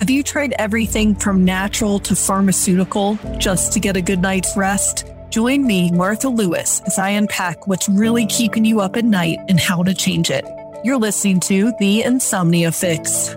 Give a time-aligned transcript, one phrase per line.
[0.00, 5.04] Have you tried everything from natural to pharmaceutical just to get a good night's rest?
[5.28, 9.60] Join me, Martha Lewis, as I unpack what's really keeping you up at night and
[9.60, 10.46] how to change it.
[10.82, 13.36] You're listening to The Insomnia Fix.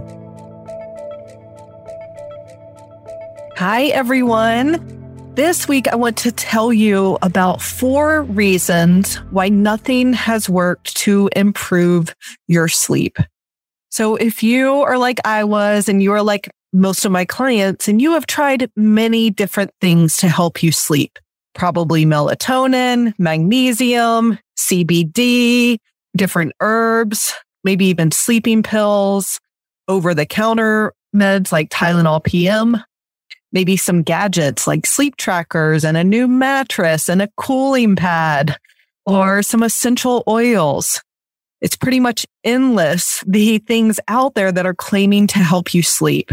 [3.58, 5.34] Hi, everyone.
[5.36, 11.30] This week, I want to tell you about four reasons why nothing has worked to
[11.36, 12.16] improve
[12.48, 13.18] your sleep.
[13.94, 17.88] So if you are like I was and you are like most of my clients
[17.88, 21.20] and you have tried many different things to help you sleep,
[21.54, 25.78] probably melatonin, magnesium, CBD,
[26.18, 29.40] different herbs, maybe even sleeping pills,
[29.88, 32.78] over the counter meds like Tylenol PM,
[33.52, 38.58] maybe some gadgets like sleep trackers and a new mattress and a cooling pad
[39.06, 41.00] or some essential oils.
[41.64, 46.30] It's pretty much endless, the things out there that are claiming to help you sleep.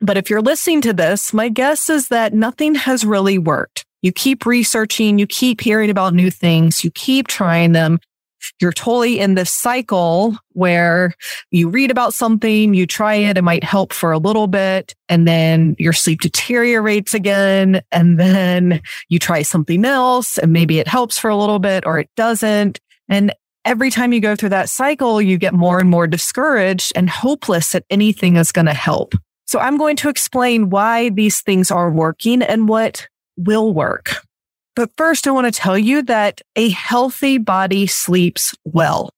[0.00, 3.84] But if you're listening to this, my guess is that nothing has really worked.
[4.00, 7.98] You keep researching, you keep hearing about new things, you keep trying them.
[8.58, 11.12] You're totally in this cycle where
[11.50, 15.28] you read about something, you try it, it might help for a little bit, and
[15.28, 17.82] then your sleep deteriorates again.
[17.92, 21.98] And then you try something else, and maybe it helps for a little bit or
[21.98, 22.80] it doesn't.
[23.10, 27.08] And every time you go through that cycle, you get more and more discouraged and
[27.08, 29.14] hopeless that anything is going to help.
[29.46, 34.14] So I'm going to explain why these things are working and what will work.
[34.76, 39.10] But first, I want to tell you that a healthy body sleeps well.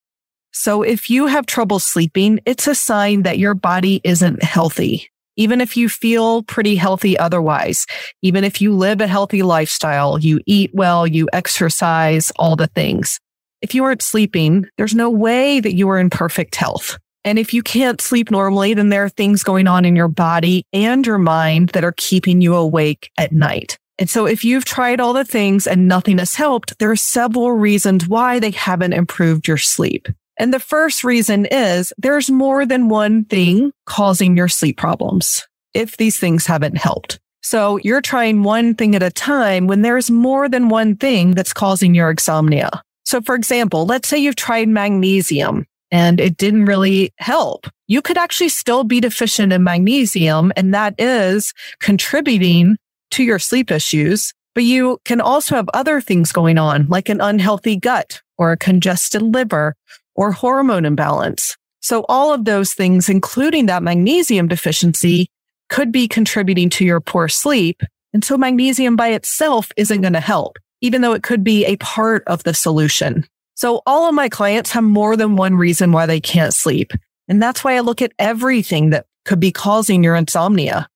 [0.52, 5.10] So if you have trouble sleeping, it's a sign that your body isn't healthy.
[5.36, 7.86] Even if you feel pretty healthy otherwise,
[8.20, 13.18] even if you live a healthy lifestyle, you eat well, you exercise, all the things.
[13.62, 16.98] If you aren't sleeping, there's no way that you are in perfect health.
[17.24, 20.64] And if you can't sleep normally, then there are things going on in your body
[20.72, 23.78] and your mind that are keeping you awake at night.
[24.00, 27.52] And so if you've tried all the things and nothing has helped, there are several
[27.52, 30.08] reasons why they haven't improved your sleep.
[30.38, 35.96] And the first reason is there's more than one thing causing your sleep problems if
[35.98, 37.20] these things haven't helped.
[37.42, 41.52] So you're trying one thing at a time when there's more than one thing that's
[41.52, 42.82] causing your insomnia.
[43.04, 47.66] So for example, let's say you've tried magnesium and it didn't really help.
[47.86, 52.76] You could actually still be deficient in magnesium and that is contributing
[53.12, 54.32] to your sleep issues.
[54.54, 58.56] But you can also have other things going on like an unhealthy gut or a
[58.56, 59.74] congested liver
[60.14, 61.56] or hormone imbalance.
[61.80, 65.28] So all of those things, including that magnesium deficiency
[65.68, 67.82] could be contributing to your poor sleep.
[68.12, 71.76] And so magnesium by itself isn't going to help even though it could be a
[71.76, 73.24] part of the solution.
[73.54, 76.92] So all of my clients have more than one reason why they can't sleep.
[77.28, 80.88] And that's why I look at everything that could be causing your insomnia.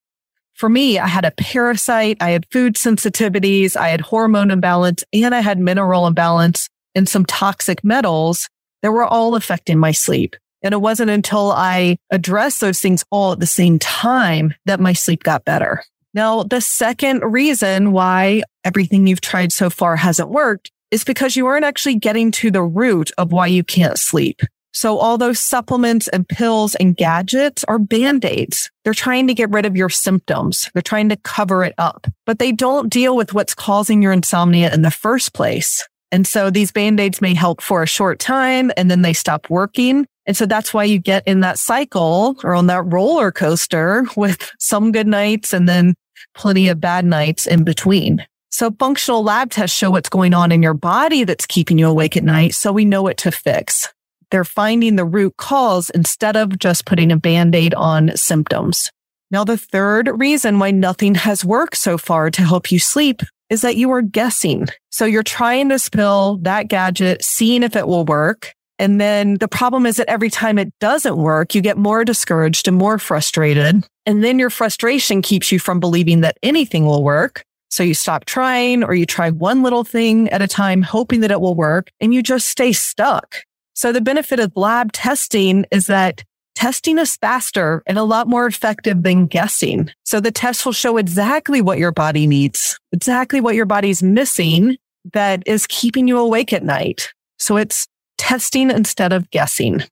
[0.54, 5.34] For me, I had a parasite, I had food sensitivities, I had hormone imbalance, and
[5.34, 8.48] I had mineral imbalance and some toxic metals
[8.82, 10.34] that were all affecting my sleep.
[10.62, 14.94] And it wasn't until I addressed those things all at the same time that my
[14.94, 15.84] sleep got better.
[16.16, 21.46] Now, the second reason why everything you've tried so far hasn't worked is because you
[21.46, 24.40] aren't actually getting to the root of why you can't sleep.
[24.72, 28.70] So all those supplements and pills and gadgets are band-aids.
[28.82, 30.70] They're trying to get rid of your symptoms.
[30.72, 34.72] They're trying to cover it up, but they don't deal with what's causing your insomnia
[34.72, 35.86] in the first place.
[36.12, 40.06] And so these band-aids may help for a short time and then they stop working.
[40.24, 44.50] And so that's why you get in that cycle or on that roller coaster with
[44.58, 45.94] some good nights and then
[46.34, 48.26] plenty of bad nights in between.
[48.50, 52.16] So functional lab tests show what's going on in your body that's keeping you awake
[52.16, 52.54] at night.
[52.54, 53.92] So we know what to fix.
[54.30, 58.90] They're finding the root cause instead of just putting a band-aid on symptoms.
[59.30, 63.60] Now, the third reason why nothing has worked so far to help you sleep is
[63.60, 64.68] that you are guessing.
[64.90, 68.52] So you're trying to spill that gadget, seeing if it will work.
[68.78, 72.68] And then the problem is that every time it doesn't work, you get more discouraged
[72.68, 73.86] and more frustrated.
[74.06, 77.44] And then your frustration keeps you from believing that anything will work.
[77.68, 81.32] So you stop trying or you try one little thing at a time, hoping that
[81.32, 83.42] it will work and you just stay stuck.
[83.74, 86.22] So the benefit of lab testing is that
[86.54, 89.90] testing is faster and a lot more effective than guessing.
[90.04, 94.78] So the test will show exactly what your body needs, exactly what your body's missing
[95.12, 97.12] that is keeping you awake at night.
[97.38, 97.86] So it's
[98.16, 99.82] testing instead of guessing.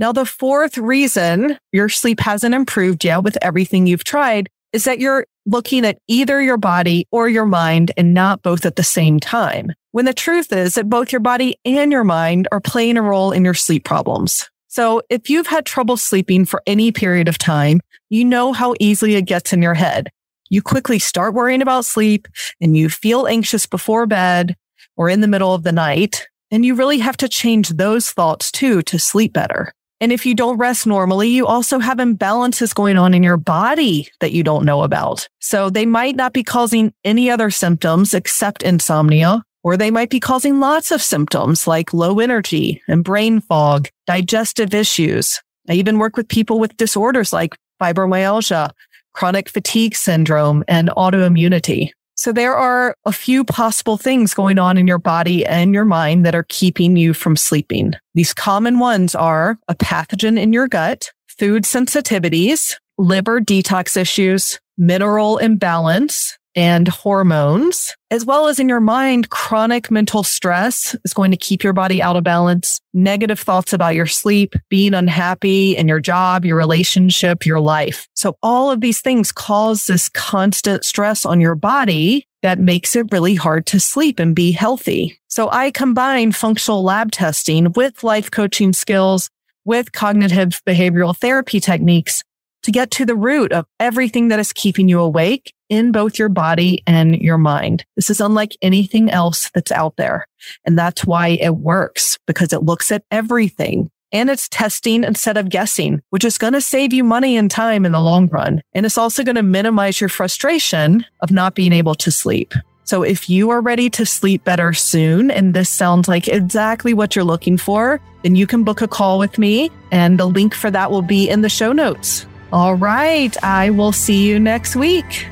[0.00, 4.98] Now, the fourth reason your sleep hasn't improved yet with everything you've tried is that
[4.98, 9.20] you're looking at either your body or your mind and not both at the same
[9.20, 9.72] time.
[9.92, 13.30] When the truth is that both your body and your mind are playing a role
[13.30, 14.48] in your sleep problems.
[14.68, 17.80] So if you've had trouble sleeping for any period of time,
[18.12, 20.08] You know how easily it gets in your head.
[20.48, 22.26] You quickly start worrying about sleep
[22.60, 24.56] and you feel anxious before bed
[24.96, 26.26] or in the middle of the night.
[26.50, 29.72] And you really have to change those thoughts too to sleep better.
[30.00, 34.08] And if you don't rest normally, you also have imbalances going on in your body
[34.20, 35.28] that you don't know about.
[35.40, 40.18] So they might not be causing any other symptoms except insomnia, or they might be
[40.18, 45.40] causing lots of symptoms like low energy and brain fog, digestive issues.
[45.68, 48.70] I even work with people with disorders like fibromyalgia,
[49.12, 51.90] chronic fatigue syndrome, and autoimmunity.
[52.20, 56.26] So there are a few possible things going on in your body and your mind
[56.26, 57.94] that are keeping you from sleeping.
[58.14, 65.38] These common ones are a pathogen in your gut, food sensitivities, liver detox issues, mineral
[65.38, 71.36] imbalance, and hormones, as well as in your mind, chronic mental stress is going to
[71.36, 76.00] keep your body out of balance, negative thoughts about your sleep, being unhappy in your
[76.00, 78.08] job, your relationship, your life.
[78.14, 83.12] So all of these things cause this constant stress on your body that makes it
[83.12, 85.20] really hard to sleep and be healthy.
[85.28, 89.30] So I combine functional lab testing with life coaching skills
[89.64, 92.24] with cognitive behavioral therapy techniques
[92.62, 96.28] to get to the root of everything that is keeping you awake in both your
[96.28, 97.84] body and your mind.
[97.96, 100.26] This is unlike anything else that's out there.
[100.64, 105.48] And that's why it works because it looks at everything and it's testing instead of
[105.48, 108.60] guessing, which is going to save you money and time in the long run.
[108.74, 112.52] And it's also going to minimize your frustration of not being able to sleep.
[112.84, 117.14] So if you are ready to sleep better soon, and this sounds like exactly what
[117.14, 120.72] you're looking for, then you can book a call with me and the link for
[120.72, 122.26] that will be in the show notes.
[122.52, 123.36] All right.
[123.44, 125.26] I will see you next week.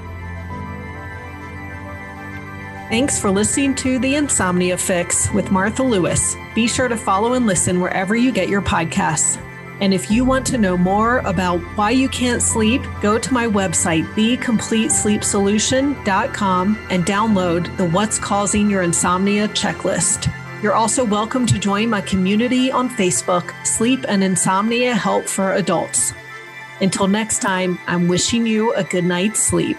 [2.88, 6.34] Thanks for listening to The Insomnia Fix with Martha Lewis.
[6.54, 9.38] Be sure to follow and listen wherever you get your podcasts.
[9.80, 13.46] And if you want to know more about why you can't sleep, go to my
[13.46, 20.32] website, thecompletesleepsolution.com, and download the What's Causing Your Insomnia checklist.
[20.62, 26.14] You're also welcome to join my community on Facebook, Sleep and Insomnia Help for Adults.
[26.80, 29.78] Until next time, I'm wishing you a good night's sleep.